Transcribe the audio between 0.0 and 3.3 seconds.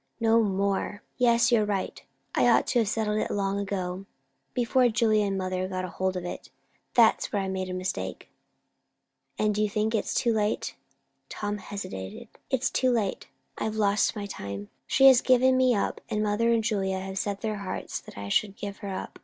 "No more! Yes, you're right. I ought to have settled it